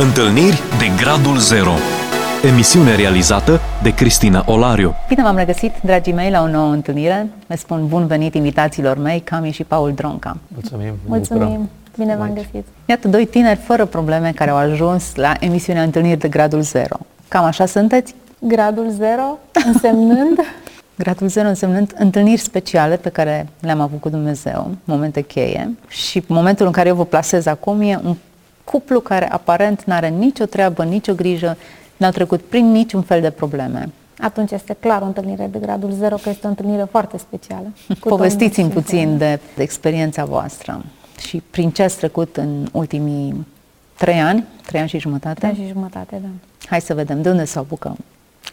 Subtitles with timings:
[0.00, 1.72] Întâlniri de Gradul Zero
[2.50, 7.28] Emisiune realizată de Cristina Olariu Bine v-am regăsit, dragii mei, la o nouă întâlnire.
[7.46, 10.36] Le spun bun venit invitațiilor mei, Cami și Paul Dronca.
[10.48, 10.94] Mulțumim!
[11.06, 11.68] Mulțumim!
[11.96, 12.66] Bine v-am găsit!
[12.84, 16.96] Iată doi tineri fără probleme care au ajuns la emisiunea Întâlniri de Gradul Zero.
[17.28, 18.14] Cam așa sunteți?
[18.38, 20.38] Gradul zero însemnând
[20.98, 26.66] Gradul Zero însemnând întâlniri speciale pe care le-am avut cu Dumnezeu, momente cheie și momentul
[26.66, 28.14] în care eu vă plasez acum e un
[28.70, 31.56] cuplu care aparent nu are nicio treabă, nicio grijă,
[31.96, 33.88] n-au trecut prin niciun fel de probleme.
[34.20, 37.66] atunci este clar o întâlnire de gradul zero, că este o întâlnire foarte specială.
[38.00, 40.84] Cu Povestiți-mi Domnul puțin de, de experiența voastră
[41.26, 43.46] și prin ce ați trecut în ultimii
[43.96, 45.34] trei ani, trei ani și jumătate.
[45.38, 46.28] Trei ani și jumătate, da.
[46.68, 47.96] Hai să vedem, de unde să apucăm?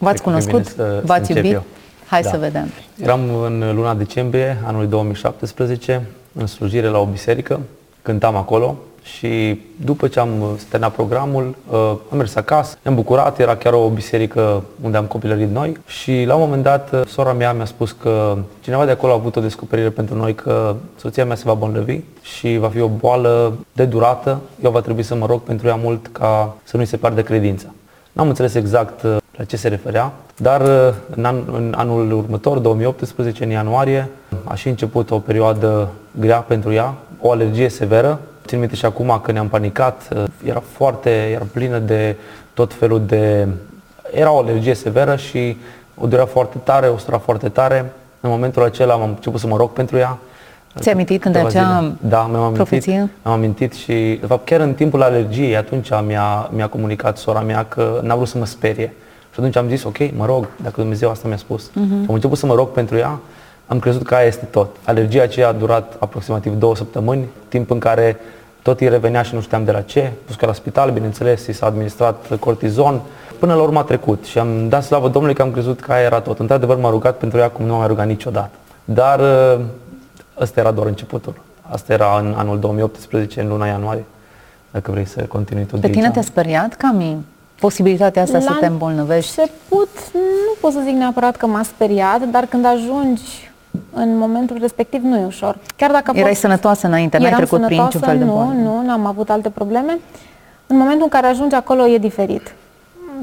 [0.00, 0.66] Cred că cunoscut?
[0.66, 1.52] e bine să- să V-ați încep iubit?
[1.52, 1.62] eu.
[2.06, 2.30] Hai Da.
[2.30, 2.68] să vedem.
[3.02, 7.60] Eram în luna decembrie anului 2017 în slujire la o biserică,
[8.02, 8.76] cântam acolo
[9.14, 13.88] și după ce am terminat programul, uh, am mers acasă, ne-am bucurat, era chiar o
[13.88, 17.92] biserică unde am copilărit noi și la un moment dat uh, sora mea mi-a spus
[17.92, 21.54] că cineva de acolo a avut o descoperire pentru noi că soția mea se va
[21.54, 25.66] bolnavi și va fi o boală de durată, eu va trebui să mă rog pentru
[25.66, 27.66] ea mult ca să nu-i se piardă credința.
[28.12, 32.58] N-am înțeles exact uh, la ce se referea, dar uh, în, an, în anul următor,
[32.58, 34.08] 2018, în ianuarie,
[34.44, 35.88] a și început o perioadă
[36.20, 38.20] grea pentru ea, o alergie severă.
[38.46, 42.16] Țin minte și acum că ne-am panicat, uh, era foarte, era plină de
[42.54, 43.48] tot felul de...
[44.12, 45.56] Era o alergie severă și
[45.94, 47.92] o durea foarte tare, o stura foarte tare.
[48.20, 50.18] În momentul acela am început să mă rog pentru ea.
[50.78, 51.94] Ți-ai amintit când Câteva acea zile.
[52.00, 52.56] Da, mi-am amintit.
[52.56, 53.10] profeție?
[53.22, 57.64] Am amintit și, de fapt, chiar în timpul alergiei, atunci mi-a, mi-a comunicat sora mea
[57.64, 58.92] că n-a vrut să mă sperie.
[59.30, 61.70] Și atunci am zis, ok, mă rog, dacă Dumnezeu asta mi-a spus.
[61.70, 62.06] Uh-huh.
[62.08, 63.18] Am început să mă rog pentru ea,
[63.66, 64.76] am crezut că aia este tot.
[64.84, 68.16] Alergia aceea a durat aproximativ două săptămâni, timp în care
[68.66, 70.12] tot îi revenea și nu știam de la ce.
[70.26, 73.00] Dus că la spital, bineînțeles, i s-a administrat cortizon.
[73.38, 76.02] Până la urmă a trecut și am dat slavă Domnului că am crezut că aia
[76.04, 76.38] era tot.
[76.38, 78.50] Într-adevăr m-a rugat pentru ea cum nu m-am mai rugat niciodată.
[78.84, 79.60] Dar ă,
[80.40, 81.34] ăsta era doar începutul.
[81.62, 84.04] Asta era în anul 2018, în luna ianuarie.
[84.70, 86.12] Dacă vrei să continui tu de Pe tine aici.
[86.12, 87.24] te-a speriat, Cami,
[87.60, 89.40] posibilitatea asta să La te îmbolnăvești?
[89.40, 93.50] început nu pot să zic neapărat că m-a speriat, dar când ajungi
[93.92, 95.58] în momentul respectiv nu e ușor.
[95.76, 96.40] Chiar dacă a Erai fost...
[96.40, 98.52] sănătoasă înainte, n-ai Eram trecut prin niciun sănătoasă, fel de nu, boală.
[98.52, 99.98] Nu, n-am avut alte probleme.
[100.66, 102.54] În momentul în care ajungi acolo e diferit.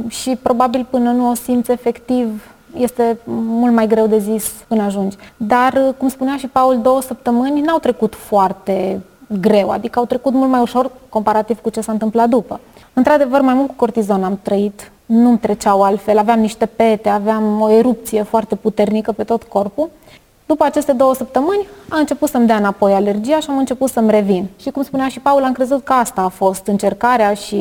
[0.07, 5.17] Și probabil până nu o simți efectiv este mult mai greu de zis până ajungi.
[5.37, 9.01] Dar, cum spunea și Paul, două săptămâni n-au trecut foarte
[9.39, 12.59] greu, adică au trecut mult mai ușor comparativ cu ce s-a întâmplat după.
[12.93, 17.69] Într-adevăr, mai mult cu cortizon am trăit, nu-mi treceau altfel, aveam niște pete, aveam o
[17.69, 19.89] erupție foarte puternică pe tot corpul.
[20.45, 24.47] După aceste două săptămâni a început să-mi dea înapoi alergia și am început să-mi revin.
[24.61, 27.55] Și cum spunea și Paul, am crezut că asta a fost încercarea și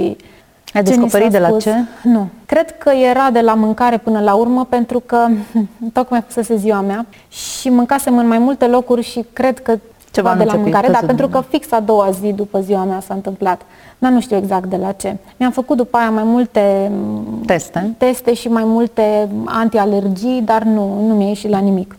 [0.75, 1.63] Ai ce ni descoperit s-a de la spus.
[1.63, 1.75] ce?
[2.03, 2.29] Nu.
[2.47, 5.27] Cred că era de la mâncare până la urmă, pentru că
[5.93, 9.79] tocmai fusese ziua mea și mâncasem în mai multe locuri și cred că
[10.11, 12.33] Ceva de nu la ți-a mâncare, căzut da, pentru din că fix a doua zi
[12.33, 13.63] după ziua mea s-a întâmplat.
[13.99, 15.17] Dar nu știu exact de la ce.
[15.37, 17.95] Mi-am făcut după aia mai multe m, Teste?
[17.99, 21.97] teste și mai multe antialergii, dar nu, nu mi-a ieșit la nimic.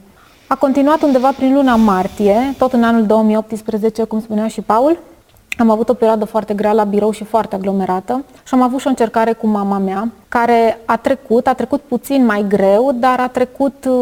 [0.47, 4.97] A continuat undeva prin luna martie, tot în anul 2018, cum spunea și Paul.
[5.57, 8.87] Am avut o perioadă foarte grea la birou și foarte aglomerată și am avut și
[8.87, 13.27] o încercare cu mama mea, care a trecut, a trecut puțin mai greu, dar a
[13.27, 13.93] trecut uh,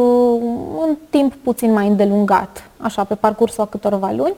[0.78, 4.34] un timp puțin mai îndelungat, așa, pe parcursul a câtorva luni.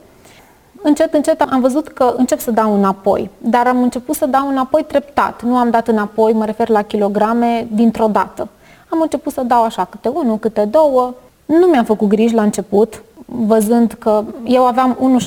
[0.82, 4.84] Încet, încet am văzut că încep să dau înapoi, dar am început să dau înapoi
[4.84, 5.42] treptat.
[5.42, 8.48] Nu am dat înapoi, mă refer la kilograme, dintr-o dată.
[8.88, 11.14] Am început să dau așa, câte unul, câte două.
[11.60, 15.18] Nu mi-am făcut griji la început, văzând că eu aveam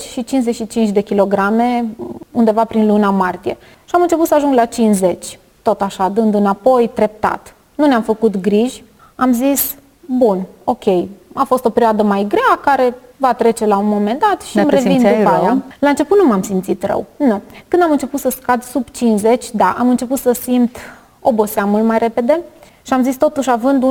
[0.00, 1.84] 1,70 și 55 de kilograme
[2.30, 3.56] undeva prin luna martie.
[3.84, 7.54] Și am început să ajung la 50, tot așa, dând înapoi, treptat.
[7.74, 9.74] Nu ne-am făcut griji, am zis,
[10.06, 10.84] bun, ok,
[11.32, 14.62] a fost o perioadă mai grea care va trece la un moment dat și Dar
[14.64, 15.42] îmi te revin simțeai după rău?
[15.42, 15.56] aia.
[15.78, 17.40] La început nu m-am simțit rău, nu.
[17.68, 20.76] Când am început să scad sub 50, da, am început să simt
[21.20, 22.40] obosea mult mai repede
[22.82, 23.84] și am zis totuși având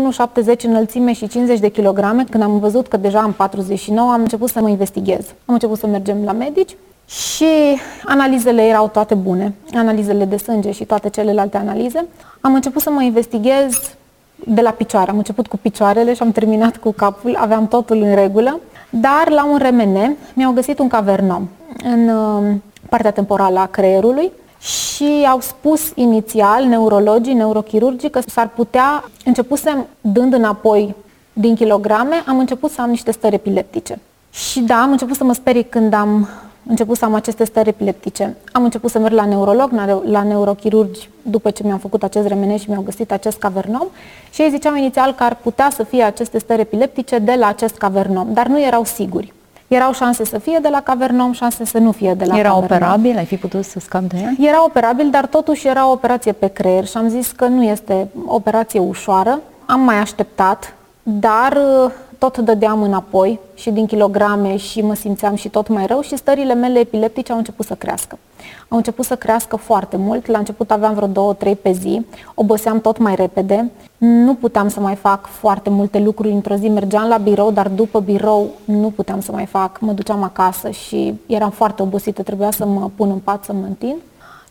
[0.55, 4.49] 1,70 înălțime și 50 de kilograme, când am văzut că deja am 49, am început
[4.49, 5.25] să mă investighez.
[5.45, 6.75] Am început să mergem la medici
[7.07, 12.05] și analizele erau toate bune, analizele de sânge și toate celelalte analize.
[12.41, 13.95] Am început să mă investighez
[14.45, 15.09] de la picioare.
[15.09, 18.59] Am început cu picioarele și am terminat cu capul, aveam totul în regulă,
[18.89, 21.49] dar la un RMN mi-au găsit un cavernom
[21.83, 22.55] în uh,
[22.89, 30.33] partea temporală a creierului și au spus inițial neurologii, neurochirurgii că s-ar putea, începusem dând
[30.33, 30.95] înapoi
[31.33, 33.99] din kilograme, am început să am niște stări epileptice.
[34.31, 36.29] Și da, am început să mă sperii când am
[36.67, 38.37] început să am aceste stări epileptice.
[38.51, 39.71] Am început să merg la neurolog,
[40.03, 43.87] la neurochirurgi, după ce mi-am făcut acest remene și mi-au găsit acest cavernom
[44.31, 47.77] și ei ziceau inițial că ar putea să fie aceste stări epileptice de la acest
[47.77, 49.33] cavernom, dar nu erau siguri.
[49.69, 52.63] Erau șanse să fie de la cavernom, șanse să nu fie de la Era cavernom.
[52.77, 53.17] operabil?
[53.17, 54.49] Ai fi putut să scapi de ea?
[54.49, 58.07] Era operabil, dar totuși era o operație pe creier și am zis că nu este
[58.25, 59.39] operație ușoară.
[59.65, 60.73] Am mai așteptat,
[61.19, 61.57] dar
[62.17, 66.53] tot dădeam înapoi și din kilograme și mă simțeam și tot mai rău și stările
[66.53, 68.17] mele epileptice au început să crească.
[68.67, 72.81] Au început să crească foarte mult, la început aveam vreo două, trei pe zi, oboseam
[72.81, 76.33] tot mai repede, nu puteam să mai fac foarte multe lucruri.
[76.33, 80.23] Într-o zi, mergeam la birou, dar după birou nu puteam să mai fac, mă duceam
[80.23, 83.97] acasă și eram foarte obosită, trebuia să mă pun în pat, să mă întind.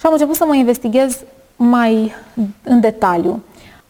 [0.00, 1.20] Și am început să mă investighez
[1.56, 2.12] mai
[2.62, 3.42] în detaliu.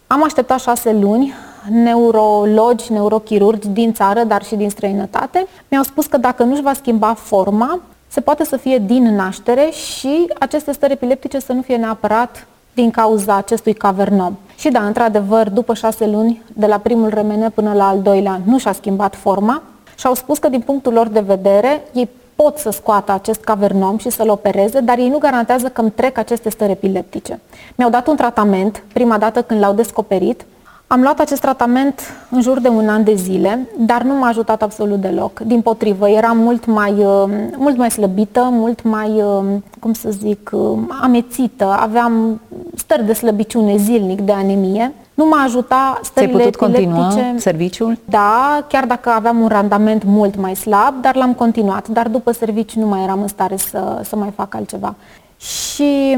[0.07, 1.35] Am așteptat șase luni
[1.71, 7.15] neurologi, neurochirurgi din țară, dar și din străinătate, mi-au spus că dacă nu-și va schimba
[7.15, 12.47] forma, se poate să fie din naștere și aceste stări epileptice să nu fie neapărat
[12.75, 14.37] din cauza acestui cavernom.
[14.57, 18.59] Și da, într-adevăr, după șase luni, de la primul remene până la al doilea, nu
[18.59, 19.63] și-a schimbat forma
[19.99, 23.99] și au spus că din punctul lor de vedere, ei pot să scoată acest cavernom
[23.99, 27.41] și să-l opereze, dar ei nu garantează că îmi trec aceste stări epileptice.
[27.75, 30.45] Mi-au dat un tratament, prima dată când l-au descoperit,
[30.91, 32.01] am luat acest tratament
[32.31, 35.41] în jur de un an de zile, dar nu m-a ajutat absolut deloc.
[35.41, 37.25] Din potrivă, eram mult mai, uh,
[37.57, 39.45] mult mai slăbită, mult mai, uh,
[39.81, 42.41] cum să zic, uh, amețită, aveam
[42.75, 44.93] stări de slăbiciune zilnic, de anemie.
[45.15, 47.03] Nu m-a ajutat stările Ți-ai putut epileptice.
[47.03, 47.99] continua serviciul?
[48.05, 51.89] Da, chiar dacă aveam un randament mult mai slab, dar l-am continuat.
[51.89, 54.95] Dar după serviciu nu mai eram în stare să, să mai fac altceva.
[55.37, 56.17] Și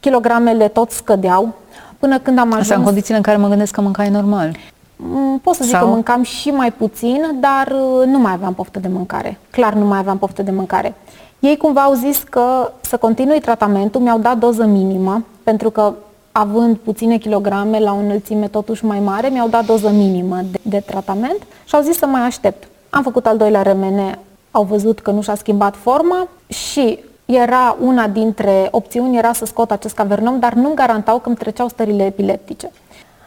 [0.00, 1.54] kilogramele tot scădeau,
[1.98, 2.60] Până când am ajuns...
[2.60, 4.56] Asta în condițiile în care mă gândesc că mâncai normal.
[4.96, 5.84] Mm, pot să zic Sau?
[5.84, 9.38] că mâncam și mai puțin, dar uh, nu mai aveam poftă de mâncare.
[9.50, 10.94] Clar nu mai aveam poftă de mâncare.
[11.38, 15.94] Ei cumva au zis că să continui tratamentul, mi-au dat doză minimă, pentru că
[16.32, 20.82] având puține kilograme la o înălțime totuși mai mare, mi-au dat doză minimă de, de
[20.86, 22.68] tratament și au zis să mai aștept.
[22.90, 24.18] Am făcut al doilea remene,
[24.50, 26.98] au văzut că nu și-a schimbat forma și
[27.34, 31.68] era una dintre opțiuni, era să scot acest cavernom, dar nu garantau că îmi treceau
[31.68, 32.70] stările epileptice.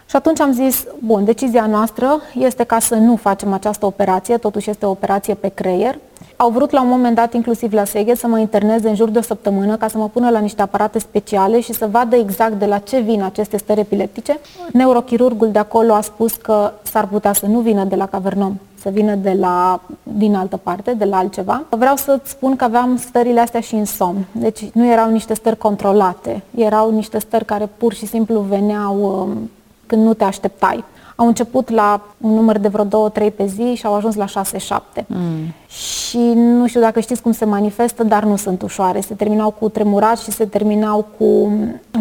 [0.05, 4.69] Și atunci am zis, bun, decizia noastră este ca să nu facem această operație, totuși
[4.69, 5.99] este o operație pe creier.
[6.35, 9.17] Au vrut la un moment dat, inclusiv la Seghe, să mă interneze în jur de
[9.17, 12.65] o săptămână ca să mă pună la niște aparate speciale și să vadă exact de
[12.65, 14.39] la ce vin aceste stări epileptice.
[14.73, 18.89] Neurochirurgul de acolo a spus că s-ar putea să nu vină de la cavernom, să
[18.89, 21.63] vină de la, din altă parte, de la altceva.
[21.69, 24.25] Vreau să-ți spun că aveam stările astea și în somn.
[24.31, 29.49] Deci nu erau niște stări controlate, erau niște stări care pur și simplu veneau um,
[29.85, 30.83] când nu te așteptai.
[31.15, 35.05] Au început la un număr de vreo 2-3 pe zi și au ajuns la 6-7.
[35.07, 35.53] Mm.
[35.67, 39.01] Și nu știu dacă știți cum se manifestă, dar nu sunt ușoare.
[39.01, 41.51] Se terminau cu tremurat și se terminau cu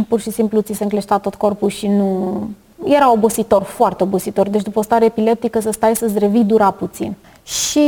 [0.09, 2.41] pur și simplu ți se încleșta tot corpul și nu,
[2.85, 4.49] era obositor, foarte obositor.
[4.49, 7.15] Deci după o stare epileptică să stai să-ți revii dura puțin.
[7.43, 7.81] Și...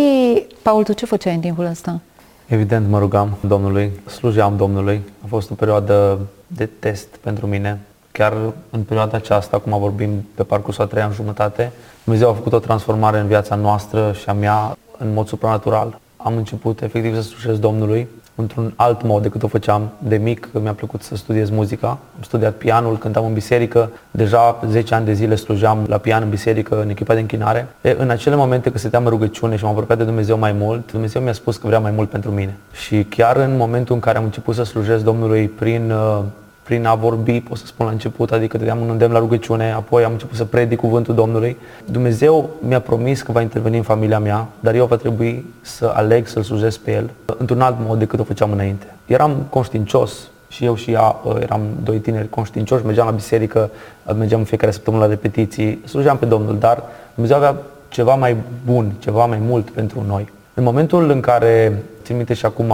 [0.62, 2.00] Paul, tu ce făceai în timpul ăsta?
[2.47, 5.03] Evident, mă rugam Domnului, slujeam Domnului.
[5.25, 7.81] A fost o perioadă de test pentru mine.
[8.12, 8.33] Chiar
[8.71, 11.73] în perioada aceasta, acum vorbim pe parcursul a trei ani jumătate,
[12.05, 15.99] Dumnezeu a făcut o transformare în viața noastră și a mea în mod supranatural.
[16.24, 20.48] Am început efectiv să slujesc Domnului într-un alt mod decât o făceam de mic.
[20.62, 21.88] Mi-a plăcut să studiez muzica.
[21.88, 23.91] Am studiat pianul, cântam în biserică.
[24.10, 27.69] Deja 10 ani de zile slujeam la pian în biserică, în echipa de închinare.
[27.81, 30.93] E, în acele momente când stăteam în rugăciune și m-am apropiat de Dumnezeu mai mult,
[30.93, 32.56] Dumnezeu mi-a spus că vrea mai mult pentru mine.
[32.72, 36.22] Și chiar în momentul în care am început să slujesc Domnului prin uh,
[36.62, 40.04] prin a vorbi, pot să spun la început, adică dădeam un îndemn la rugăciune, apoi
[40.04, 41.56] am început să predic cuvântul Domnului.
[41.84, 46.26] Dumnezeu mi-a promis că va interveni în familia mea, dar eu va trebui să aleg
[46.26, 48.86] să-L slujesc pe El într-un alt mod decât o făceam înainte.
[49.06, 50.12] Eram conștiincios
[50.48, 53.70] și eu și ea uh, eram doi tineri conștiincioși, mergeam la biserică,
[54.06, 56.82] uh, mergeam în fiecare săptămână la repetiții, slujeam pe Domnul, dar
[57.14, 57.56] Dumnezeu avea
[57.88, 60.32] ceva mai bun, ceva mai mult pentru noi.
[60.54, 62.66] În momentul în care, țin minte și acum,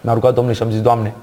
[0.00, 1.14] mi-a rugat Domnul și am zis, Doamne,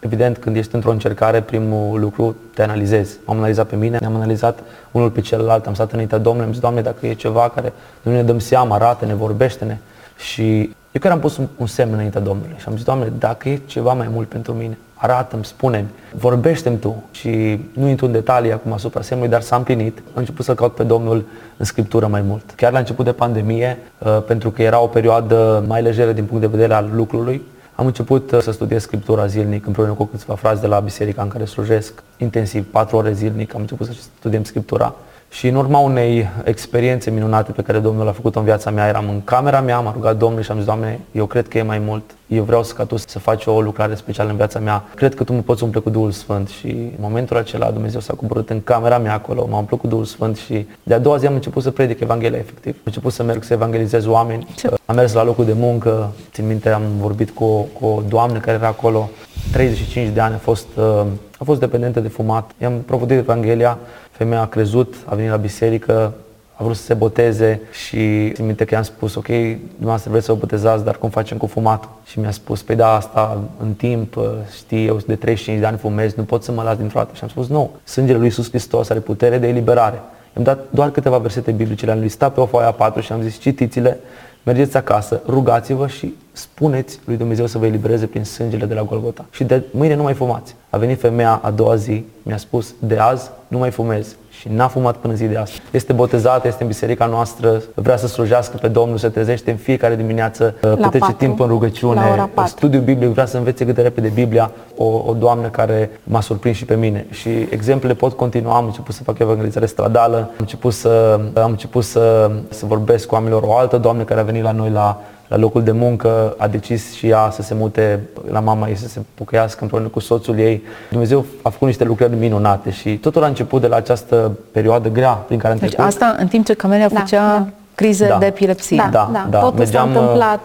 [0.00, 3.16] Evident, când ești într-o încercare, primul lucru te analizezi.
[3.24, 4.58] M-am analizat pe mine, ne-am analizat
[4.90, 8.12] unul pe celălalt, am stat înaintea Domnului, am zis, Doamne, dacă e ceva care nu
[8.12, 9.76] ne dăm seama, arată-ne, vorbește-ne.
[10.16, 10.58] Și
[10.92, 13.60] eu chiar am pus un, un semn înaintea Domnului și am zis, Doamne, dacă e
[13.66, 17.02] ceva mai mult pentru mine, arată-mi, spune-mi, vorbește-mi Tu.
[17.10, 19.98] Și nu intru în detalii acum asupra semnului, dar s-a împlinit.
[19.98, 21.24] Am început să caut pe Domnul
[21.56, 22.42] în Scriptură mai mult.
[22.56, 26.40] Chiar la început de pandemie, uh, pentru că era o perioadă mai lejeră din punct
[26.40, 27.42] de vedere al lucrului,
[27.80, 31.28] am început uh, să studiez Scriptura zilnic împreună cu câțiva frați de la biserica în
[31.28, 33.54] care slujesc intensiv, patru ore zilnic.
[33.54, 34.94] Am început să studiem Scriptura
[35.32, 39.08] Și în urma unei experiențe minunate pe care Domnul a făcut-o în viața mea, eram
[39.08, 41.78] în camera mea, m-a rugat Domnul și am zis, Doamne, eu cred că e mai
[41.78, 42.02] mult.
[42.26, 44.84] Eu vreau să ca Tu să faci o lucrare specială în viața mea.
[44.94, 46.48] Cred că Tu mă poți umple cu Duhul Sfânt.
[46.48, 50.04] Și în momentul acela Dumnezeu s-a coborât în camera mea acolo, m-a umplut cu Duhul
[50.04, 52.72] Sfânt și de-a doua zi am început să predic Evanghelia efectiv.
[52.74, 54.46] Am început să merg să evangelizez oameni.
[54.56, 54.70] Ce?
[54.84, 58.38] Am mers la locul de muncă, țin minte, am vorbit cu o, cu o doamnă
[58.38, 59.10] care era acolo,
[59.52, 61.06] 35 de ani, a fost, uh,
[61.38, 62.50] a fost dependentă de fumat.
[62.60, 63.78] I-am propovăduit Evanghelia,
[64.20, 66.12] femeia a crezut, a venit la biserică,
[66.54, 70.32] a vrut să se boteze și țin minte că i-am spus, ok, dumneavoastră vreți să
[70.32, 71.90] vă botezați, dar cum facem cu fumatul?
[72.04, 74.24] Și mi-a spus, păi da, asta în timp, uh,
[74.56, 77.10] știi, eu de 35 de ani fumez, nu pot să mă las dintr-o dată.
[77.14, 80.00] Și am spus, nu, sângele lui Iisus Hristos are putere de eliberare.
[80.34, 83.22] I-am dat doar câteva versete biblice, le-am listat pe o foaie a 4 și am
[83.22, 84.00] zis, citiți-le,
[84.42, 89.24] mergeți acasă, rugați-vă și spuneți lui Dumnezeu să vă elibereze prin sângele de la Golgota.
[89.30, 90.54] Și de mâine nu mai fumați.
[90.70, 94.68] A venit femeia a doua zi, mi-a spus, de azi nu mai fumez și n-a
[94.68, 95.62] fumat până zi de astăzi.
[95.70, 99.96] Este botezată, este în biserica noastră, vrea să slujească pe Domnul, se trezește în fiecare
[99.96, 104.08] dimineață, la petrece patru, timp în rugăciune, studiu biblic, vrea să învețe cât de repede
[104.08, 107.06] Biblia, o, o doamnă care m-a surprins și pe mine.
[107.10, 111.84] Și exemplele pot continua, am început să fac evangelizare stradală, am început să, am început
[111.84, 115.36] să, să vorbesc cu oamenilor, o altă doamnă care a venit la noi la la
[115.36, 119.00] locul de muncă, a decis și ea să se mute la mama ei, să se
[119.14, 120.62] pucăiască împreună cu soțul ei.
[120.90, 125.10] Dumnezeu a făcut niște lucrări minunate și totul a început de la această perioadă grea
[125.12, 125.86] prin care am deci trecut.
[125.86, 127.46] asta în timp ce Camelia da, făcea da.
[127.74, 128.18] crize da.
[128.18, 128.76] de epilepsie.
[128.76, 129.26] Da, da, da.
[129.30, 129.38] da.
[129.38, 130.40] Totul Mergeam, s-a întâmplat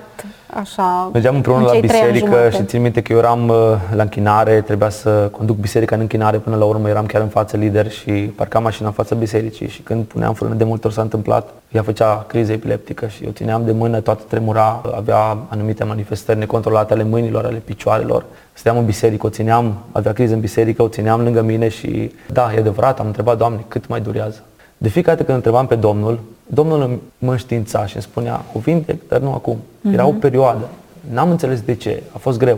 [0.56, 3.56] așa Mergeam împreună la biserică și țin minte că eu eram uh,
[3.96, 7.58] la închinare, trebuia să conduc biserica în închinare, până la urmă eram chiar în față
[7.58, 11.02] lider și parcam mașina în fața bisericii și când puneam frână de multe ori s-a
[11.02, 16.40] întâmplat, ea făcea criză epileptică și eu țineam de mână, toată tremura, avea anumite manifestări
[16.40, 18.26] necontrolate ale mâinilor, ale picioarelor.
[18.54, 22.52] Stăteam în biserică, o țineam, avea criză în biserică, o țineam lângă mine și da,
[22.56, 24.44] e adevărat, am întrebat, Doamne, cât mai durează?
[24.77, 29.08] De fiecare dată când întrebam pe Domnul, Domnul mă înștiința și îmi spunea, o vindec,
[29.08, 29.55] dar nu acum.
[29.55, 29.94] Uh-huh.
[29.94, 30.20] Era o mhm.
[30.20, 30.67] perioadă.
[31.12, 32.58] N-am înțeles de ce, a fost greu.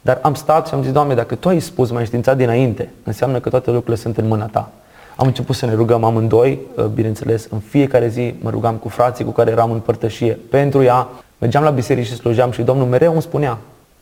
[0.00, 3.40] Dar am stat și am zis, Doamne, dacă Tu ai spus, m-ai înștiințat dinainte, înseamnă
[3.40, 4.72] că toate lucrurile sunt în mâna Ta.
[5.16, 9.24] Am început să ne rugăm amândoi, uh, bineînțeles, în fiecare zi mă rugam cu frații
[9.24, 11.08] cu care eram în părtășie pentru ea.
[11.38, 13.58] Mergeam la biserică și slujeam și Domnul mereu îmi spunea,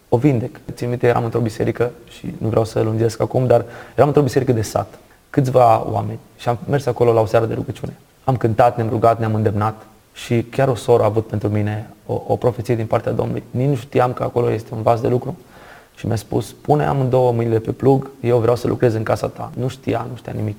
[0.09, 0.61] o vindec.
[0.73, 4.53] Țin minte, eram într-o biserică și nu vreau să lungesc acum, dar eram într-o biserică
[4.53, 4.99] de sat
[5.35, 7.97] câțiva oameni și am mers acolo la o seară de rugăciune.
[8.25, 12.23] Am cântat, ne-am rugat, ne-am îndemnat și chiar o soră a avut pentru mine o,
[12.27, 13.43] o profeție din partea Domnului.
[13.51, 15.37] Nici nu știam că acolo este un vas de lucru
[15.97, 19.51] și mi-a spus, pune amândouă mâinile pe plug, eu vreau să lucrez în casa ta.
[19.59, 20.57] Nu știa, nu știa nimic.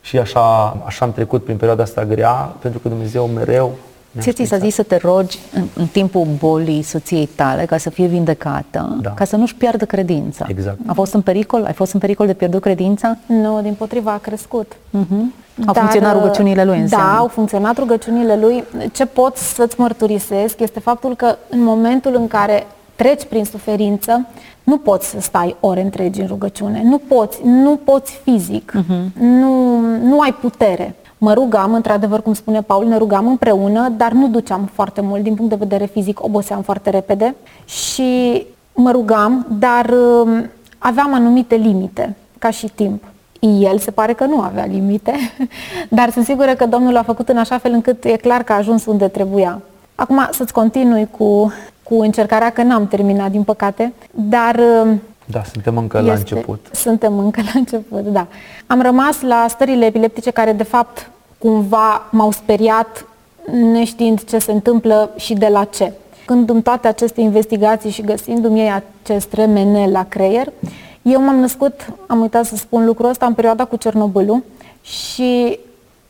[0.00, 3.76] Și așa, așa am trecut prin perioada asta grea, pentru că Dumnezeu mereu
[4.20, 7.90] Ție ți s-a zis să te rogi în, în timpul bolii soției tale ca să
[7.90, 9.10] fie vindecată, da.
[9.10, 10.46] ca să nu-și piardă credința.
[10.48, 10.78] Exact.
[10.86, 11.64] A fost în pericol?
[11.64, 13.16] Ai fost în pericol de pierdut credința?
[13.26, 14.72] Nu, din potriva a crescut.
[14.72, 15.46] Uh-huh.
[15.66, 17.06] Au Dar, funcționat rugăciunile lui înseamnă.
[17.06, 18.64] Da, au funcționat rugăciunile lui.
[18.92, 24.26] Ce pot să-ți mărturisesc este faptul că în momentul în care treci prin suferință,
[24.62, 26.82] nu poți să stai ore întregi în rugăciune.
[26.84, 28.72] Nu poți, nu poți fizic.
[28.76, 29.18] Uh-huh.
[29.18, 30.94] Nu, nu ai putere.
[31.18, 35.34] Mă rugam, într-adevăr, cum spune Paul, ne rugam împreună, dar nu duceam foarte mult din
[35.34, 37.34] punct de vedere fizic, oboseam foarte repede
[37.64, 43.04] și mă rugam, dar um, aveam anumite limite, ca și timp.
[43.40, 45.12] El se pare că nu avea limite,
[45.88, 48.56] dar sunt sigură că Domnul a făcut în așa fel încât e clar că a
[48.56, 49.60] ajuns unde trebuia.
[49.94, 55.76] Acum să-ți continui cu, cu încercarea, că n-am terminat, din păcate, dar um, da, suntem
[55.76, 56.66] încă este, la început.
[56.72, 58.26] Suntem încă la început, da.
[58.66, 63.06] Am rămas la stările epileptice care, de fapt, cumva m-au speriat
[63.72, 65.92] neștiind ce se întâmplă și de la ce.
[66.24, 70.52] Când în toate aceste investigații și găsindu-mi ei acest remene la creier,
[71.02, 74.42] eu m-am născut, am uitat să spun lucrul ăsta, în perioada cu Cernobâlul
[74.80, 75.58] și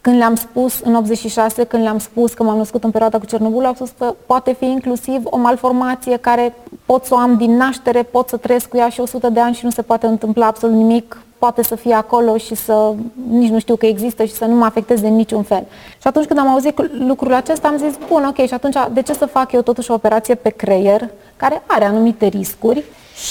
[0.08, 3.66] când le-am spus în 86, când le-am spus că m-am născut în perioada cu Cernobâlul,
[3.66, 6.54] au spus că poate fi inclusiv o malformație care
[6.86, 9.54] pot să o am din naștere, pot să trăiesc cu ea și 100 de ani
[9.54, 12.94] și nu se poate întâmpla absolut nimic, poate să fie acolo și să
[13.30, 15.66] nici nu știu că există și să nu mă afecteze în niciun fel.
[16.00, 19.12] Și atunci când am auzit lucrul acesta, am zis, bun, ok, și atunci de ce
[19.12, 22.84] să fac eu totuși o operație pe creier, care are anumite riscuri,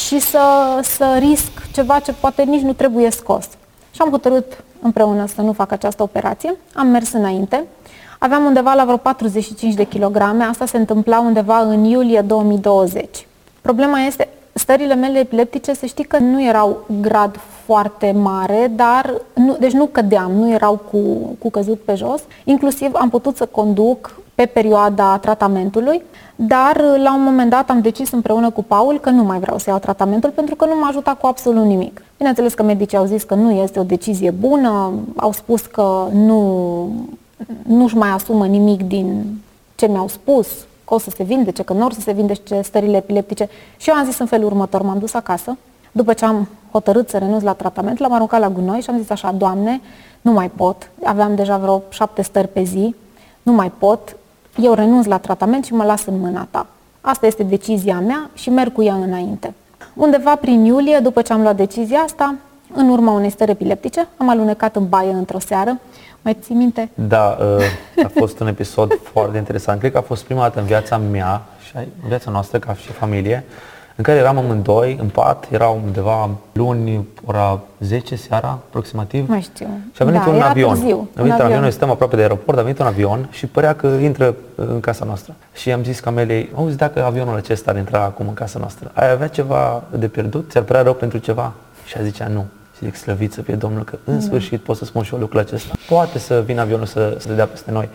[0.06, 0.40] și să,
[0.82, 3.48] să risc ceva ce poate nici nu trebuie scos.
[3.98, 6.56] Și am hotărât împreună să nu fac această operație.
[6.74, 7.64] Am mers înainte.
[8.20, 10.44] Aveam undeva la vreo 45 de kilograme.
[10.44, 13.28] Asta se întâmpla undeva în iulie 2020.
[13.62, 19.58] Problema este, stările mele epileptice, să știi că nu erau grad foarte mare, dar nu,
[19.60, 20.98] deci nu cădeam, nu erau cu,
[21.40, 22.22] cu căzut pe jos.
[22.44, 26.04] Inclusiv am putut să conduc pe perioada tratamentului,
[26.36, 29.70] dar la un moment dat am decis împreună cu Paul că nu mai vreau să
[29.70, 32.02] iau tratamentul pentru că nu m-a ajutat cu absolut nimic.
[32.18, 36.90] Bineînțeles că medicii au zis că nu este o decizie bună, au spus că nu,
[37.62, 39.40] nu-și mai asumă nimic din
[39.76, 40.48] ce mi-au spus,
[40.86, 43.50] că o să se vindece, că nu or să se vindece stările epileptice.
[43.78, 45.58] Și eu am zis în felul următor, m-am dus acasă,
[45.92, 49.10] după ce am hotărât să renunț la tratament, l-am aruncat la gunoi și am zis
[49.10, 49.82] așa, Doamne,
[50.22, 52.96] nu mai pot, aveam deja vreo șapte stări pe zi,
[53.42, 54.16] nu mai pot,
[54.62, 56.68] eu renunț la tratament și mă las în mâna ta.
[57.02, 59.54] Asta este decizia mea și merg cu ea înainte.
[59.94, 62.36] Undeva prin iulie, după ce am luat decizia asta,
[62.74, 65.80] în urma unei stări epileptice, am alunecat în baie într-o seară.
[66.22, 66.90] Mai ții minte?
[66.94, 69.80] Da, uh, a fost un episod foarte interesant.
[69.80, 72.92] Cred că a fost prima dată în viața mea și în viața noastră ca și
[72.92, 73.46] familie
[73.98, 79.30] în care eram amândoi în pat, erau undeva luni, ora 10 seara, aproximativ.
[79.30, 79.68] Mai știu.
[79.96, 80.74] Și a venit da, un avion.
[80.74, 83.28] Târziu, a venit un un avion, noi stăm aproape de aeroport, a venit un avion
[83.32, 85.36] și părea că intră uh, în casa noastră.
[85.54, 89.12] Și am zis Camelei, auzi, dacă avionul acesta ar intra acum în casa noastră, ai
[89.12, 90.50] avea ceva de pierdut?
[90.50, 91.54] Ți-ar părea rău pentru ceva?
[91.86, 92.46] Și a zicea nu.
[92.78, 95.40] Și zic, slăvit să fie Domnul, că în sfârșit pot să spun și eu lucrul
[95.40, 95.76] acesta.
[95.90, 97.90] Poate să vină avionul să, să dea peste noi.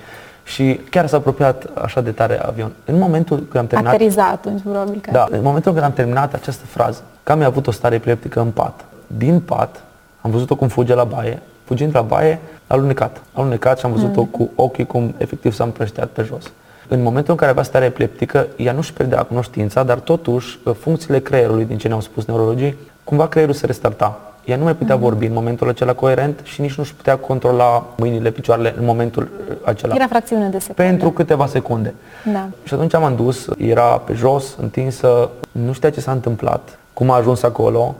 [0.44, 2.72] Și chiar s-a apropiat așa de tare avion.
[2.84, 3.94] În momentul când am terminat...
[3.94, 5.10] Ateriza atunci, probabil că...
[5.10, 8.50] Da, în momentul când am terminat această frază, că am avut o stare epileptică în
[8.50, 8.84] pat.
[9.06, 9.82] Din pat,
[10.20, 13.16] am văzut-o cum fuge la baie, fugind la baie, a alunecat.
[13.32, 14.26] A alunecat și am văzut-o mm.
[14.26, 16.52] cu ochii cum efectiv s-a împrășteat pe jos.
[16.88, 21.64] În momentul în care avea stare epileptică, ea nu-și pierdea cunoștința, dar totuși funcțiile creierului,
[21.64, 25.04] din ce ne-au spus neurologii, cumva creierul se restarta ea nu mai putea mhm.
[25.04, 29.56] vorbi în momentul acela coerent și nici nu-și putea controla mâinile, picioarele în momentul uh,
[29.64, 29.94] acela.
[29.94, 30.82] Era fracțiune de secundă.
[30.82, 31.94] Pentru câteva secunde.
[32.32, 32.48] Da.
[32.64, 37.16] Și atunci am dus, era pe jos, întinsă, nu știa ce s-a întâmplat, cum a
[37.16, 37.94] ajuns acolo,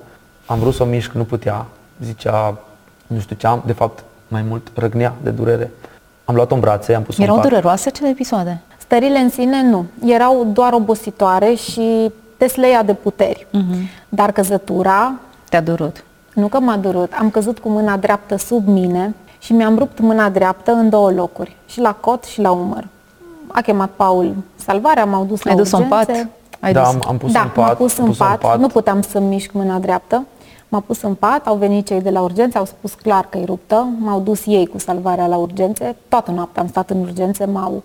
[0.47, 1.67] am vrut să o mișc, nu putea,
[2.05, 2.59] zicea,
[3.07, 5.71] nu știu ce am, de fapt, mai mult răgnea de durere.
[6.25, 7.51] Am luat-o în brațe, am pus-o Erau în pat.
[7.51, 8.61] dureroase cele episoade?
[8.77, 9.87] Stările în sine nu.
[10.05, 13.47] Erau doar obositoare și tesleia de puteri.
[13.47, 14.05] Uh-huh.
[14.09, 15.15] Dar căzătura...
[15.49, 16.05] Te-a durut?
[16.35, 20.29] Nu că m-a durut, am căzut cu mâna dreaptă sub mine și mi-am rupt mâna
[20.29, 22.89] dreaptă în două locuri, și la cot și la umăr.
[23.47, 25.95] A chemat Paul salvarea, m-au dus Ai la dus urgențe.
[25.95, 26.29] în pat?
[26.61, 26.89] Ai da, dus.
[26.89, 27.67] am, am pus da, în pat.
[27.67, 28.31] m-a pus în pus pat.
[28.31, 28.59] în pat.
[28.59, 30.25] nu puteam să mișc mâna dreaptă.
[30.69, 33.45] M-a pus în pat, au venit cei de la urgențe, au spus clar că e
[33.45, 37.83] ruptă, m-au dus ei cu salvarea la urgențe, toată noaptea am stat în urgențe, m-au,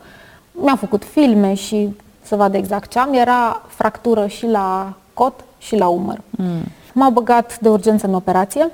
[0.51, 5.75] mi-au făcut filme și să vadă exact ce am, era fractură și la cot și
[5.75, 6.21] la umăr.
[6.29, 6.63] Mm.
[6.99, 8.71] M-au băgat de urgență în operație,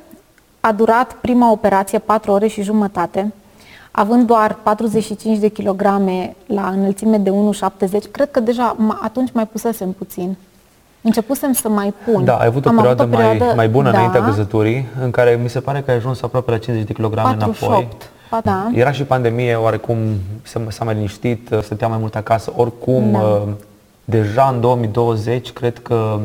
[0.59, 3.33] a durat prima operație 4 ore și jumătate,
[3.91, 9.91] având doar 45 de kilograme la înălțime de 1,70, cred că deja atunci mai pusesem
[9.91, 10.35] puțin.
[11.01, 12.25] Începusem să mai pun.
[12.25, 14.85] Da, ai avut o, Am perioadă, avut o perioadă mai, mai bună da, înaintea căzăturii,
[15.01, 18.41] în care mi se pare că ai ajuns aproape la 50 de kilograme 48, înapoi.
[18.43, 18.79] Da.
[18.79, 19.97] Era și pandemie, oarecum
[20.67, 22.53] s-a mai liniștit, stăteam mai mult acasă.
[22.55, 23.19] Oricum, da.
[23.19, 23.41] Uh,
[24.05, 26.19] deja în 2020, cred că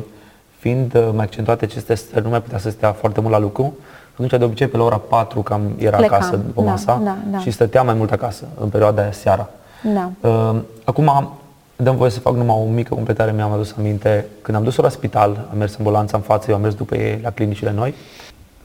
[0.58, 3.76] fiind uh, mai accentuate aceste stări, nu mai putea să stea foarte mult la lucru.
[4.12, 6.16] Atunci, de obicei, pe la ora 4 cam era Plecam.
[6.16, 7.38] acasă după da, masa da, da.
[7.38, 9.48] și stăteam mai mult acasă în perioada aia seara.
[9.94, 10.10] Da.
[10.28, 11.32] Uh, acum,
[11.76, 14.26] dăm voie să fac numai o mică completare, mi-am adus aminte.
[14.42, 17.20] Când am dus-o la spital, am mers ambulanța în față, eu am mers după ei
[17.22, 17.94] la clinicile noi.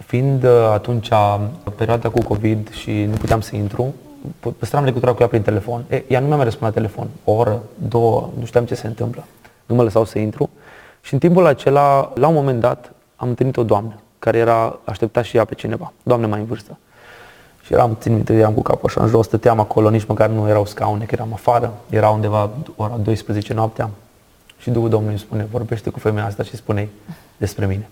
[0.06, 1.10] Fiind uh, atunci
[1.76, 3.94] perioada cu COVID și nu puteam să intru,
[4.58, 5.84] păstram legătura cu ea prin telefon.
[5.90, 7.08] E, ea nu mi-a mai răspuns la telefon.
[7.24, 9.24] O oră, două, nu știam ce se întâmplă.
[9.66, 10.50] Nu mă lăsau să intru.
[11.04, 15.22] Și în timpul acela, la un moment dat, am întâlnit o doamnă care era aștepta
[15.22, 16.78] și ea pe cineva, doamne mai în vârstă.
[17.64, 20.48] Și eram, țin minte, eram cu capul așa în jos, stăteam acolo, nici măcar nu
[20.48, 23.90] erau scaune, că eram afară, era undeva ora 12 noaptea.
[24.58, 26.90] Și Duhul Domnului îmi spune, vorbește cu femeia asta și spune
[27.38, 27.90] despre mine.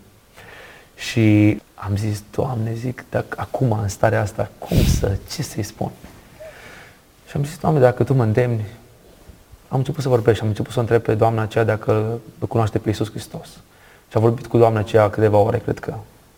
[0.96, 5.92] Și am zis, Doamne, zic, dacă acum, în starea asta, cum să, ce să-i spun?
[7.28, 8.66] Și am zis, Doamne, dacă Tu mă îndemni,
[9.72, 12.48] am început să vorbesc și am început să o întreb pe doamna aceea dacă îl
[12.48, 13.48] cunoaște pe Iisus Hristos.
[14.10, 15.94] Și am vorbit cu doamna aceea câteva ore, cred că.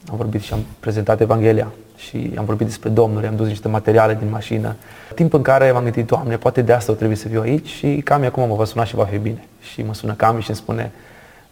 [0.10, 4.18] Am vorbit și am prezentat Evanghelia și am vorbit despre Domnul, am dus niște materiale
[4.20, 4.76] din mașină.
[5.16, 8.02] Timp în care m-am gândit, Doamne, poate de asta o trebuie să fiu aici și
[8.04, 9.44] Cami acum mă va suna și va fi bine.
[9.60, 10.92] Și mă sună Cami și îmi spune,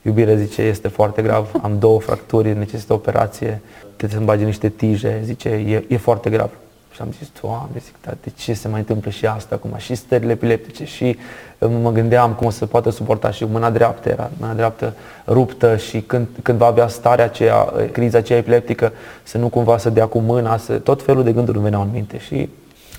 [0.02, 5.22] iubire, zice, este foarte grav, am două fracturi, necesită operație, trebuie să-mi bagi niște tije,
[5.24, 6.50] zice, e, e foarte grav.
[6.94, 9.74] Și am zis, Doamne, zic, dar de ce se mai întâmplă și asta acum?
[9.78, 11.18] Și stările epileptice și
[11.58, 14.94] uh, mă gândeam cum o să poată suporta și mâna dreaptă era, mâna dreaptă
[15.28, 18.92] ruptă și când, când va avea starea aceea, uh, criza aceea epileptică,
[19.24, 21.90] să nu cumva să dea cu mâna, să, tot felul de gânduri îmi veneau în
[21.94, 22.50] minte și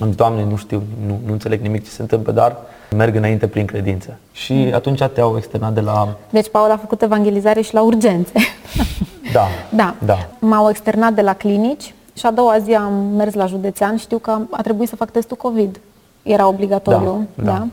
[0.01, 2.57] am zis, Doamne, nu știu, nu, nu înțeleg nimic ce se întâmplă, dar
[2.97, 4.17] merg înainte prin credință.
[4.33, 4.75] Și mm.
[4.75, 6.17] atunci te-au externat de la...
[6.31, 8.33] Deci Paul a făcut evangelizare și la urgențe.
[9.33, 9.47] Da.
[9.83, 9.95] da.
[10.05, 10.29] da.
[10.39, 14.39] M-au externat de la clinici, și a doua zi am mers la județean, știu că
[14.51, 15.81] a trebuit să fac testul COVID.
[16.23, 17.53] Era obligatoriu, da, da.
[17.53, 17.67] da.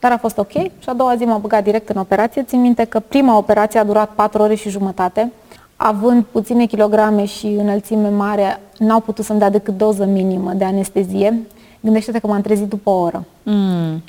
[0.00, 2.42] Dar a fost ok și a doua zi m-am băgat direct în operație.
[2.42, 5.32] Țin minte că prima operație a durat 4 ore și jumătate.
[5.76, 11.46] având puține kilograme și înălțime mare, n-au putut să-mi dea decât doză minimă de anestezie.
[11.80, 13.24] Gândește-te că m-am trezit după o oră.
[13.42, 14.02] Mm.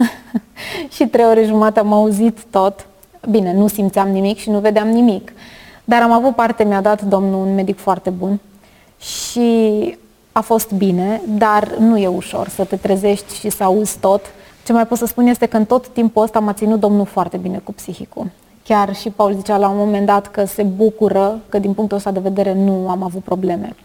[0.96, 2.88] și trei ore jumate am auzit tot.
[3.30, 5.34] Bine, nu simțeam nimic și nu vedeam nimic.
[5.84, 8.40] Dar am avut parte, mi-a dat domnul un medic foarte bun
[9.04, 9.98] și
[10.32, 14.22] a fost bine, dar nu e ușor să te trezești și să auzi tot.
[14.66, 17.38] Ce mai pot să spun este că în tot timpul ăsta m-a ținut Domnul foarte
[17.38, 18.30] bine cu psihicul.
[18.64, 22.12] Chiar și Paul zicea la un moment dat că se bucură că din punctul ăsta
[22.12, 23.76] de vedere nu am avut probleme.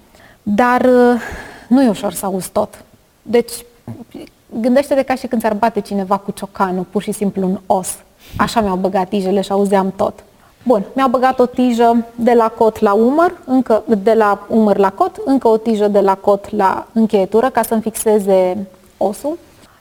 [0.43, 1.21] Dar uh,
[1.69, 2.85] nu e ușor să auzi tot.
[3.23, 3.53] Deci
[4.61, 7.99] gândește-te ca și când ți-ar bate cineva cu ciocanul, pur și simplu un os.
[8.37, 10.25] Așa mi-au băgat tijele și auzeam tot.
[10.63, 14.91] Bun, mi-au băgat o tijă de la cot la umăr, încă de la umăr la
[14.91, 18.67] cot, încă o tijă de la cot la încheietură ca să-mi fixeze
[18.97, 19.39] osul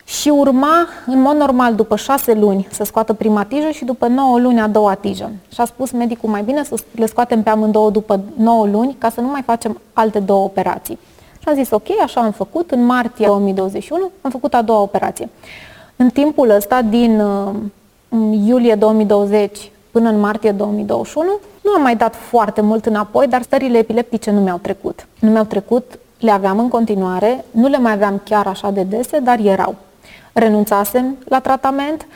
[0.08, 4.40] și urma, în mod normal, după șase luni să scoată prima tijă și după 9
[4.40, 5.32] luni a doua tijă.
[5.54, 9.10] Și a spus medicul mai bine să le scoatem pe amândouă după 9 luni ca
[9.10, 11.00] să nu mai facem alte două operații.
[11.40, 12.72] Și am zis ok, așa am făcut.
[12.72, 15.30] În martie 2021 am făcut a doua operație.
[15.96, 17.54] În timpul ăsta, din uh,
[18.46, 21.26] iulie 2020 până în martie 2021,
[21.64, 25.08] nu am mai dat foarte mult înapoi, dar stările epileptice nu mi-au trecut.
[25.20, 29.20] Nu mi-au trecut, le aveam în continuare, nu le mai aveam chiar așa de dese,
[29.20, 29.76] dar erau
[30.34, 32.08] renunțasem la tratament,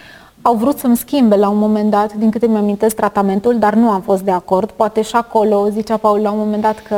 [0.41, 4.01] au vrut să-mi schimbe la un moment dat, din câte mi-amintesc, tratamentul, dar nu am
[4.01, 4.71] fost de acord.
[4.71, 6.95] Poate și acolo, zicea Paul la un moment dat că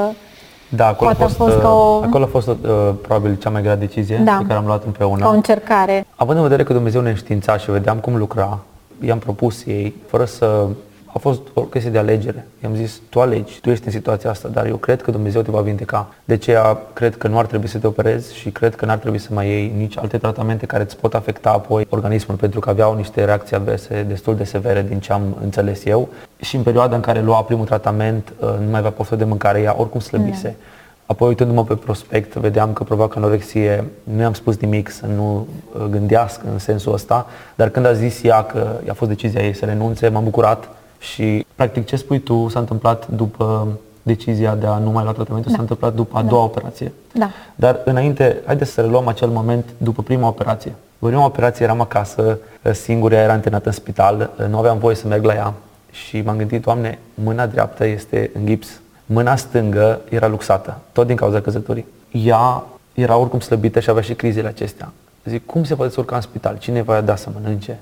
[0.69, 2.01] da, acolo a fost, a fost, o...
[2.03, 2.55] acolo a fost uh,
[3.01, 5.27] probabil cea mai grea decizie da, pe care am luat împreună.
[5.27, 6.05] o încercare.
[6.15, 8.59] Având în vedere că Dumnezeu ne înștiința și vedeam cum lucra,
[9.05, 10.67] i-am propus ei, fără să
[11.15, 12.47] a fost o chestie de alegere.
[12.63, 15.51] I-am zis, tu alegi, tu ești în situația asta, dar eu cred că Dumnezeu te
[15.51, 16.13] va vindeca.
[16.25, 19.17] De aceea cred că nu ar trebui să te operezi și cred că n-ar trebui
[19.17, 22.95] să mai iei nici alte tratamente care îți pot afecta apoi organismul, pentru că aveau
[22.95, 26.09] niște reacții adverse destul de severe din ce am înțeles eu.
[26.39, 29.61] Și în perioada în care lua primul tratament, uh, nu mai avea poftă de mâncare,
[29.61, 30.55] ea oricum slăbise.
[30.57, 30.65] Mm.
[31.05, 33.85] Apoi, uitându-mă pe prospect, vedeam că provoacă anorexie.
[34.03, 38.23] Nu i-am spus nimic să nu uh, gândească în sensul ăsta, dar când a zis
[38.23, 42.47] ea că a fost decizia ei să renunțe, m-am bucurat și, practic, ce spui tu
[42.47, 43.67] s-a întâmplat după
[44.01, 45.55] decizia de a nu mai lua tratamentul, da.
[45.57, 46.27] s-a întâmplat după a da.
[46.27, 46.91] doua operație.
[47.13, 47.29] Da.
[47.55, 50.73] Dar, înainte, haideți să reluăm acel moment după prima operație.
[50.99, 52.37] După prima operație eram acasă,
[52.71, 55.53] singur, ea era antrenată în spital, nu aveam voie să merg la ea
[55.91, 58.67] și m-am gândit, Doamne, mâna dreaptă este în gips,
[59.05, 61.85] mâna stângă era luxată, tot din cauza căzătorii.
[62.11, 62.63] Ea
[62.93, 64.91] era oricum slăbită și avea și crizele acestea.
[65.25, 66.57] Zic, cum se poate urca în spital?
[66.57, 67.79] Cine va da să mănânce?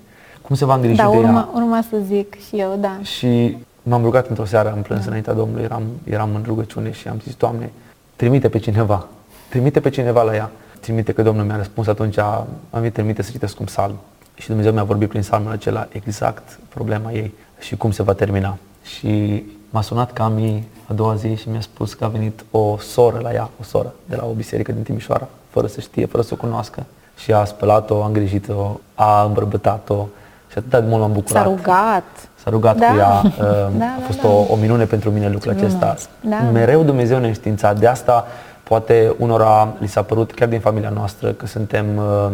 [0.52, 1.62] cum se va îngriji da, de urma, ea.
[1.62, 3.00] urma să zic și eu, da.
[3.02, 5.08] Și m-am rugat într-o seară, am plâns da.
[5.08, 7.72] înaintea Domnului, eram, eram în rugăciune și am zis, Doamne,
[8.16, 9.08] trimite pe cineva,
[9.50, 10.52] trimite pe cineva la ea.
[10.80, 13.96] Trimite că Domnul mi-a răspuns atunci, am venit trimite să citesc un psalm.
[14.36, 18.58] Și Dumnezeu mi-a vorbit prin psalmul acela exact problema ei și cum se va termina.
[18.84, 23.20] Și m-a sunat Cami a doua zi și mi-a spus că a venit o soră
[23.22, 26.34] la ea, o soră de la o biserică din Timișoara, fără să știe, fără să
[26.34, 26.84] o cunoască.
[27.18, 30.08] Și a spălat-o, a îngrijit-o, a îmbărbătat-o,
[30.52, 31.44] și atât de mult m-am bucurat.
[31.44, 32.04] S-a rugat.
[32.44, 32.88] S-a rugat da.
[32.88, 33.22] cu ea.
[33.26, 33.34] Uh,
[33.80, 34.34] da, a fost da, da.
[34.34, 35.96] O, o minune pentru mine lucrul acesta.
[36.22, 36.38] Da.
[36.52, 37.74] Mereu Dumnezeu ne știința.
[37.74, 38.28] De asta
[38.64, 42.32] poate unora li s-a părut, chiar din familia noastră, că suntem uh,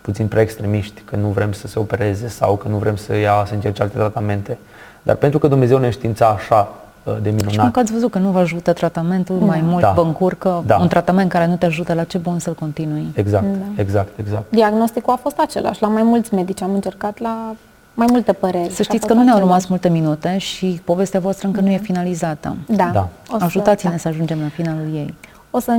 [0.00, 3.44] puțin prea extremiști, că nu vrem să se opereze sau că nu vrem să ia,
[3.46, 4.58] să încerce alte tratamente.
[5.02, 6.87] Dar pentru că Dumnezeu ne știința așa uh,
[7.22, 7.66] de minunat.
[7.66, 9.44] Și că ați văzut că nu vă ajută tratamentul, da.
[9.44, 9.92] mai mult da.
[9.92, 10.78] vă încurcă, da.
[10.80, 13.06] un tratament care nu te ajută, la ce bun să-l continui.
[13.14, 13.82] Exact, da.
[13.82, 14.50] exact, exact.
[14.50, 17.54] Diagnosticul a fost același, la mai mulți medici am încercat la
[17.94, 18.72] mai multe păreri.
[18.72, 21.66] Să știți că nu ne-au rămas multe minute și povestea voastră încă da.
[21.66, 22.56] nu e finalizată.
[22.66, 22.90] Da.
[22.92, 23.08] da.
[23.38, 23.96] Să, Ajutați-ne da.
[23.96, 25.14] să ajungem la finalul ei.
[25.50, 25.78] O să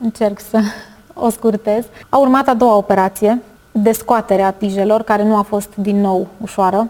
[0.00, 0.58] încerc să
[1.24, 1.84] o scurtez.
[2.08, 6.26] A urmat a doua operație de scoatere a tijelor, care nu a fost din nou
[6.40, 6.88] ușoară.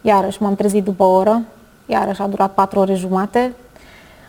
[0.00, 1.42] Iarăși m-am trezit după o oră,
[1.86, 3.52] iarăși a durat 4 ore jumate,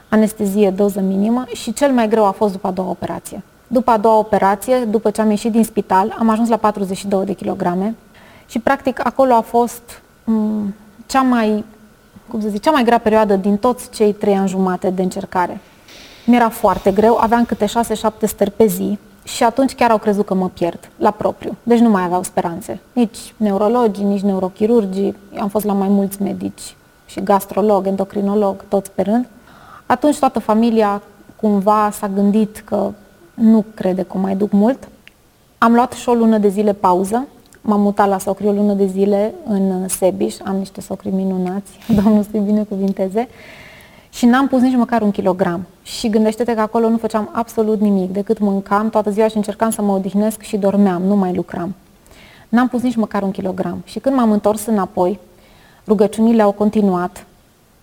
[0.09, 3.43] anestezie, doză minimă și cel mai greu a fost după a doua operație.
[3.67, 7.33] După a doua operație, după ce am ieșit din spital, am ajuns la 42 de
[7.33, 7.95] kilograme
[8.45, 10.73] și practic acolo a fost m- mm,
[11.05, 11.65] cea mai,
[12.29, 15.59] cum să zic, cea mai grea perioadă din toți cei trei ani jumate de încercare.
[16.25, 17.69] Mi-era foarte greu, aveam câte 6-7
[18.27, 21.55] stări pe zi și atunci chiar au crezut că mă pierd la propriu.
[21.63, 22.79] Deci nu mai aveau speranțe.
[22.93, 25.15] Nici neurologii, nici neurochirurgii.
[25.35, 26.75] Eu am fost la mai mulți medici
[27.15, 29.27] și gastrolog, endocrinolog, toți pe rând.
[29.85, 31.01] Atunci toată familia
[31.35, 32.91] cumva s-a gândit că
[33.33, 34.87] nu crede că mai duc mult.
[35.57, 37.25] Am luat și o lună de zile pauză.
[37.61, 40.35] M-am mutat la socri o lună de zile în Sebiș.
[40.43, 41.71] Am niște socri minunați,
[42.03, 43.27] Domnul să-i binecuvinteze
[44.09, 45.65] și n-am pus nici măcar un kilogram.
[45.83, 49.81] Și gândește-te că acolo nu făceam absolut nimic, decât mâncam toată ziua și încercam să
[49.81, 51.75] mă odihnesc și dormeam, nu mai lucram.
[52.49, 53.81] N-am pus nici măcar un kilogram.
[53.85, 55.19] Și când m-am întors înapoi,
[55.87, 57.25] rugăciunile au continuat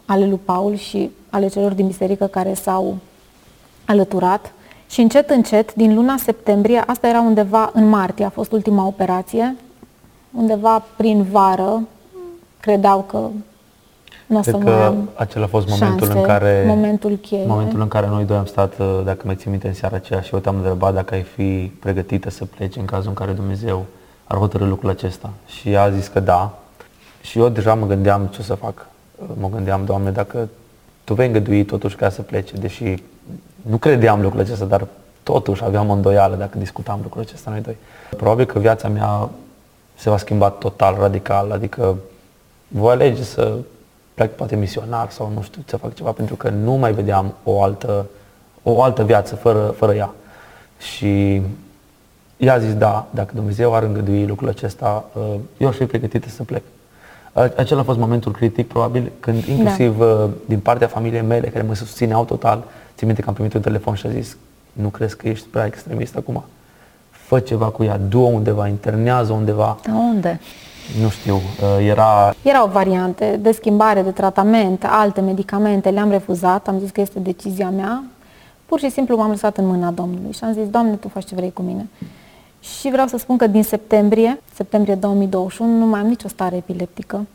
[0.04, 2.96] ale lui Paul și ale celor din biserică care s-au
[3.84, 4.52] alăturat
[4.88, 9.56] și încet, încet, din luna septembrie, asta era undeva în martie, a fost ultima operație,
[10.30, 11.82] undeva prin vară,
[12.60, 13.18] credeau că
[14.26, 17.16] nu o să Cred mai că am acela a fost momentul șanse, în care momentul
[17.16, 17.46] cheie.
[17.46, 20.20] momentul în care noi doi am stat, uh, dacă mai țin minte în seara aceea
[20.20, 23.84] și eu te-am întrebat dacă ai fi pregătită să pleci în cazul în care Dumnezeu
[24.24, 25.30] ar hotărâ lucrul acesta.
[25.46, 26.58] Și ea a zis că da.
[27.22, 28.86] Și eu deja mă gândeam ce o să fac.
[29.16, 30.48] Uh, Mă gândeam, Doamne, dacă
[31.04, 33.02] Tu vei îngădui totuși ca să plece, deși
[33.62, 34.86] nu credeam lucrul acesta, dar
[35.22, 37.76] totuși aveam o îndoială dacă discutam lucrul acesta noi doi.
[38.16, 39.28] Probabil că viața mea
[39.94, 41.96] se va schimba total, radical, adică
[42.68, 43.56] voi alege să
[44.14, 47.62] plec poate misionar sau nu știu să fac ceva, pentru că nu mai vedeam o
[47.62, 48.06] altă,
[48.62, 50.14] o altă viață fără, fără ea.
[50.78, 51.42] Și
[52.36, 56.28] ea a zis da, dacă Dumnezeu ar îngădui lucrul acesta, uh, eu aș fi pregătită
[56.28, 56.62] să plec.
[57.32, 60.28] A- Acela a fost momentul critic, probabil, când inclusiv da.
[60.44, 62.64] din partea familiei mele, care mă susțineau total,
[62.96, 64.36] țin minte că am primit un telefon și a zis,
[64.72, 66.44] nu crezi că ești prea extremist acum?
[67.10, 69.78] Fă ceva cu ea, du-o undeva, internează undeva.
[69.86, 70.40] Dar unde?
[71.02, 76.78] Nu știu, uh, era Erau variante de schimbare, de tratament, alte medicamente, le-am refuzat, am
[76.78, 78.02] zis că este decizia mea.
[78.66, 81.34] Pur și simplu m-am lăsat în mâna Domnului și am zis, Doamne, Tu faci ce
[81.34, 81.88] vrei cu mine.
[82.62, 87.26] Și vreau să spun că din septembrie, septembrie 2021, nu mai am nicio stare epileptică.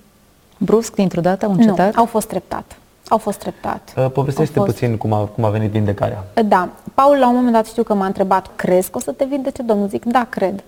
[0.57, 1.95] Brusc, dintr-o dată, au Nu, încetat?
[1.95, 2.77] au fost treptat.
[3.07, 3.93] Au fost treptat.
[3.97, 6.23] Uh, Povestește Au fost- puțin cum a, cum a venit vindecarea.
[6.45, 6.69] Da.
[6.93, 9.61] Paul la un moment dat știu că m-a întrebat, crezi că o să te vindece
[9.61, 9.87] Domnul?
[9.87, 10.63] Zic, da, cred.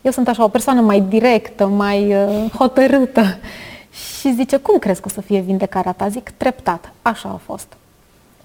[0.00, 3.22] Eu sunt așa o persoană mai directă, mai uh, hotărâtă.
[4.20, 6.08] Și zice, cum crezi că o să fie vindecarea ta?
[6.08, 6.92] Zic, treptat.
[7.02, 7.66] Așa a fost.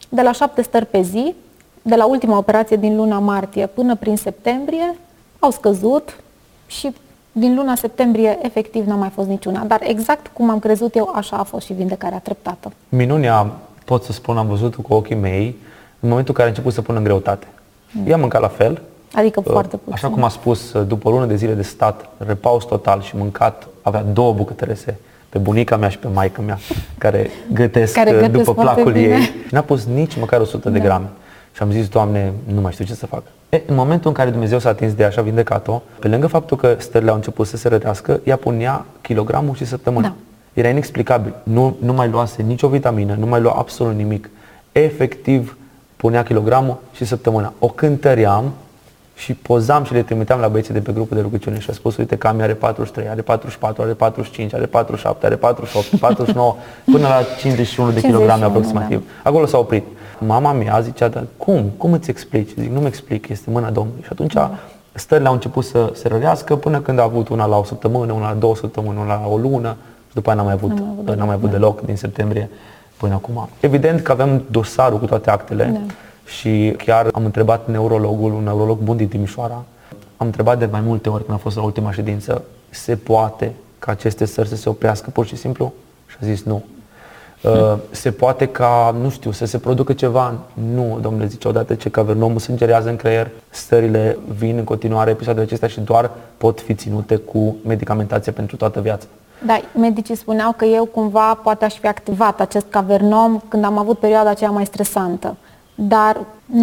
[0.10, 1.36] De la șapte stări pe zi,
[1.82, 4.96] de la ultima operație din luna martie până prin septembrie,
[5.44, 6.16] au scăzut
[6.68, 6.94] și
[7.32, 9.64] din luna septembrie efectiv n-a mai fost niciuna.
[9.64, 12.72] Dar exact cum am crezut eu, așa a fost și vindecarea treptată.
[12.90, 13.52] Minunea,
[13.86, 15.56] pot să spun, am văzut cu ochii mei
[16.00, 17.48] în momentul în care a început să pună în greutate.
[18.08, 18.82] Ea mânca la fel,
[19.14, 19.94] Adică uh, foarte puțin.
[19.94, 23.16] așa cum a spus, uh, după o lună de zile de stat, repaus total și
[23.16, 26.58] mâncat, avea două bucătărese pe bunica mea și pe maica mea,
[26.98, 29.08] care gătesc Care uh, gătesc după foarte placul bine.
[29.08, 29.16] Da.
[29.16, 29.30] ei.
[29.52, 31.10] N-a pus nici măcar 100 de grame.
[31.56, 33.24] Și am zis, Doamne, nu mai știu ce să fac.
[33.54, 36.28] E, în momentul în care Dumnezeu s-a atins de ea și a vindecat-o, pe lângă
[36.28, 40.08] faptul că stările au început să se rătească, ea punea kilogramul și săptămâna.
[40.08, 40.14] Da.
[40.54, 41.34] Era inexplicabil.
[41.44, 44.30] Nu, nu mai luase nicio vitamină, nu mai lua absolut nimic.
[44.72, 45.58] Efectiv,
[45.96, 47.54] punea kilogramul și săptămâna.
[47.60, 48.52] O cântăream
[49.16, 51.98] și pozam și le trimiteam la băieții de pe grupul de rugăciune și a spus,
[51.98, 57.22] uite, Cami are 43, are 44, are 45, are 47, are 48, 49, până la
[57.40, 58.48] 51 de 51, kilograme da.
[58.48, 59.04] aproximativ.
[59.24, 59.84] Acolo s-a oprit.
[60.26, 61.72] Mama mea zicea, dar cum?
[61.78, 62.50] Cum îți explici?
[62.60, 64.02] Zic, nu-mi explic, este mâna Domnului.
[64.02, 64.34] Și atunci
[64.94, 68.30] stările au început să se rărească până când a avut una la o săptămână, una
[68.30, 69.76] la două săptămâni, una la o lună
[70.08, 72.50] și după aia n-am mai avut, N-am mai avut n-am mai avut deloc din septembrie
[72.98, 73.50] până acum.
[73.60, 75.80] Evident că avem dosarul cu toate actele Da.
[76.26, 79.64] și chiar am întrebat neurologul, un neurolog bun din Timișoara,
[80.18, 83.92] am întrebat de mai multe ori când a fost la ultima ședință, se poate ca
[83.92, 85.74] aceste sări să se oprească pur și simplu?
[86.08, 86.64] Și a zis nu.
[87.44, 90.34] Uh, se poate ca, nu știu, să se producă ceva?
[90.74, 95.68] Nu, domnule, zice, odată ce cavernomul sângerează în creier, stările vin în continuare, episoadele acestea
[95.68, 99.06] și doar pot fi ținute cu medicamentație pentru toată viața.
[99.46, 104.00] Da, medicii spuneau că eu cumva poate aș fi activat acest cavernom când am avut
[104.00, 105.36] perioada aceea mai stresantă.
[105.76, 106.18] Dar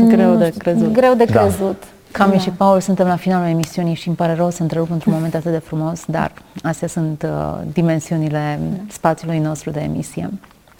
[0.09, 0.93] Greu nu de știu, crezut.
[0.93, 1.41] Greu de Da.
[1.41, 1.83] crezut.
[2.13, 2.39] Cami Da.
[2.39, 5.51] și Paul suntem la finalul emisiunii și îmi pare rău să întrerup într-un moment atât
[5.51, 10.31] de frumos, dar astea sunt uh, dimensiunile spațiului nostru de emisie.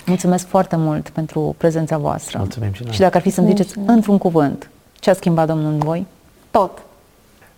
[0.07, 2.39] Mulțumesc foarte mult pentru prezența voastră.
[2.39, 2.93] Mulțumim și noi.
[2.93, 3.97] Și dacă ar fi să-mi ziceți Mulțumim.
[3.97, 6.07] într-un cuvânt, ce a schimbat Domnul în voi?
[6.51, 6.83] Tot.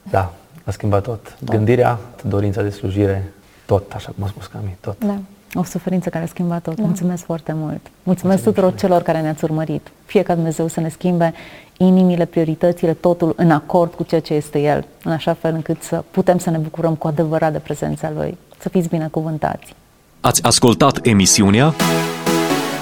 [0.03, 0.33] Da,
[0.65, 1.37] a schimbat tot.
[1.45, 3.33] Gândirea, dorința de slujire,
[3.67, 4.97] tot, așa cum a spus Cami, tot.
[5.05, 5.19] Da.
[5.55, 6.77] O suferință care a schimbat tot.
[6.77, 6.83] Da.
[6.83, 7.81] Mulțumesc foarte mult.
[8.03, 9.91] Mulțumesc tuturor celor care ne-ați urmărit.
[10.05, 11.35] Fie ca Dumnezeu să ne schimbe
[11.77, 16.05] inimile, prioritățile, totul în acord cu ceea ce este El, în așa fel încât să
[16.11, 18.39] putem să ne bucurăm cu adevărat de prezența Lui.
[18.59, 19.75] Să fiți binecuvântați!
[20.21, 21.75] Ați ascultat emisiunea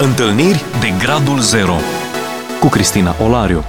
[0.03, 1.77] Întâlniri de Gradul Zero
[2.61, 3.65] cu Cristina Olariu.